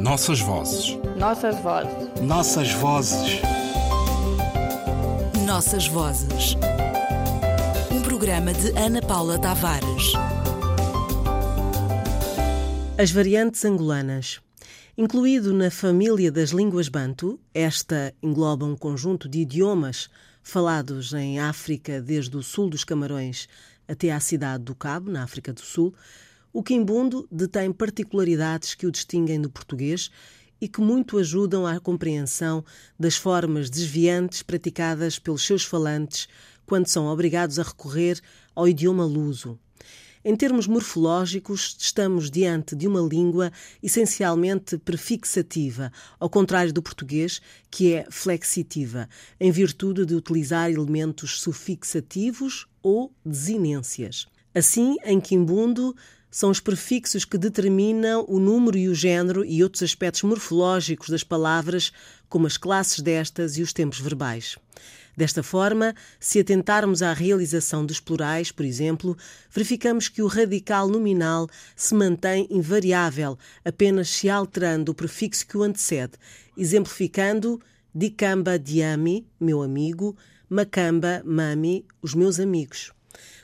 [0.00, 0.98] Nossas vozes.
[1.18, 2.22] Nossas vozes.
[2.22, 3.40] Nossas vozes.
[5.44, 6.56] Nossas vozes.
[7.92, 10.14] Um programa de Ana Paula Tavares.
[12.98, 14.40] As variantes angolanas.
[14.96, 20.08] Incluído na família das línguas bantu, esta engloba um conjunto de idiomas
[20.42, 23.46] falados em África desde o sul dos Camarões
[23.86, 25.92] até à cidade do Cabo, na África do Sul,
[26.52, 30.10] o quimbundo detém particularidades que o distinguem do português
[30.60, 32.64] e que muito ajudam à compreensão
[32.98, 36.28] das formas desviantes praticadas pelos seus falantes
[36.66, 38.20] quando são obrigados a recorrer
[38.54, 39.58] ao idioma luso.
[40.22, 43.50] Em termos morfológicos, estamos diante de uma língua
[43.82, 49.08] essencialmente prefixativa, ao contrário do português, que é flexitiva,
[49.40, 54.26] em virtude de utilizar elementos sufixativos ou desinências.
[54.54, 55.96] Assim, em Quimbundo,
[56.30, 61.24] são os prefixos que determinam o número e o género e outros aspectos morfológicos das
[61.24, 61.92] palavras,
[62.28, 64.56] como as classes destas e os tempos verbais.
[65.16, 69.16] Desta forma, se atentarmos à realização dos plurais, por exemplo,
[69.50, 75.62] verificamos que o radical nominal se mantém invariável, apenas se alterando o prefixo que o
[75.62, 76.12] antecede,
[76.56, 77.60] exemplificando
[77.94, 80.16] dicamba diami, meu amigo,
[80.48, 82.92] macamba mami, os meus amigos.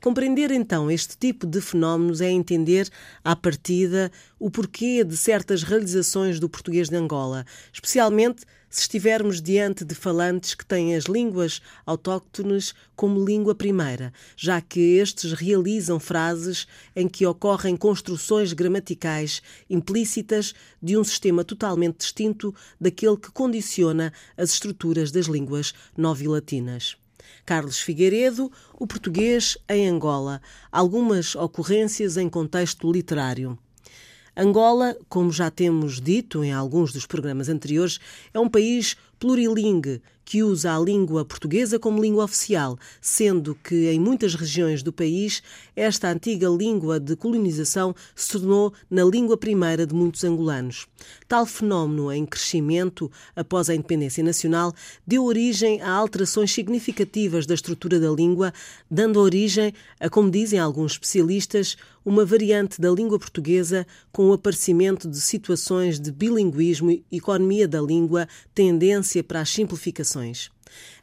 [0.00, 2.90] Compreender então este tipo de fenómenos é entender,
[3.24, 9.84] à partida, o porquê de certas realizações do português de Angola, especialmente se estivermos diante
[9.84, 16.66] de falantes que têm as línguas autóctones como língua primeira, já que estes realizam frases
[16.96, 24.54] em que ocorrem construções gramaticais implícitas de um sistema totalmente distinto daquele que condiciona as
[24.54, 27.01] estruturas das línguas novilatinas.
[27.44, 30.40] Carlos Figueiredo, o português em Angola.
[30.70, 33.58] Algumas ocorrências em contexto literário.
[34.36, 37.98] Angola, como já temos dito em alguns dos programas anteriores,
[38.32, 44.00] é um país plurilingue que usa a língua portuguesa como língua oficial, sendo que em
[44.00, 45.42] muitas regiões do país
[45.74, 50.86] esta antiga língua de colonização se tornou na língua primeira de muitos angolanos.
[51.26, 54.72] Tal fenómeno em crescimento após a independência nacional
[55.06, 58.52] deu origem a alterações significativas da estrutura da língua,
[58.90, 65.08] dando origem a, como dizem alguns especialistas, uma variante da língua portuguesa com o aparecimento
[65.08, 69.50] de situações de bilinguismo e economia da língua, tendência para as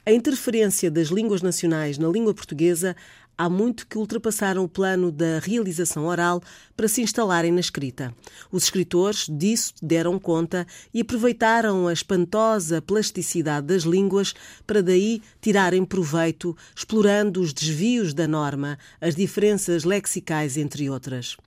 [0.06, 2.96] A interferência das línguas nacionais na língua portuguesa
[3.40, 6.44] há muito que ultrapassaram o plano da realização oral
[6.76, 8.14] para se instalarem na escrita.
[8.52, 14.34] Os escritores disso deram conta e aproveitaram a espantosa plasticidade das línguas
[14.68, 21.38] para daí tirarem proveito, explorando os desvios da norma, as diferenças lexicais, entre outras.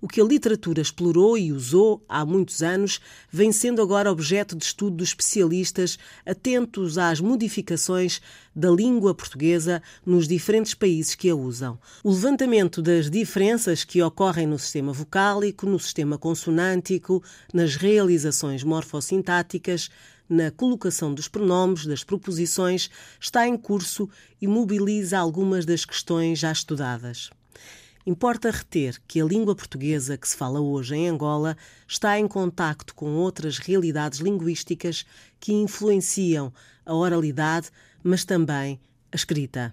[0.00, 2.98] O que a literatura explorou e usou há muitos anos
[3.30, 8.22] vem sendo agora objeto de estudo dos especialistas atentos às modificações
[8.54, 11.78] da língua portuguesa nos diferentes países que a usam.
[12.02, 17.22] O levantamento das diferenças que ocorrem no sistema vocálico, no sistema consonântico,
[17.52, 19.90] nas realizações morfossintáticas,
[20.28, 24.08] na colocação dos pronomes, das proposições, está em curso
[24.40, 27.30] e mobiliza algumas das questões já estudadas.
[28.04, 32.94] Importa reter que a língua portuguesa que se fala hoje em Angola está em contacto
[32.94, 35.06] com outras realidades linguísticas
[35.38, 36.52] que influenciam
[36.84, 37.70] a oralidade,
[38.02, 38.80] mas também
[39.12, 39.72] a escrita.